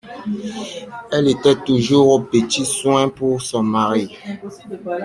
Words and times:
Elle 1.11 1.27
était 1.27 1.57
toujours 1.63 2.07
aux 2.07 2.21
petits 2.23 2.65
soins 2.65 3.07
pour 3.07 3.39
son 3.39 3.61
mari. 3.61 4.17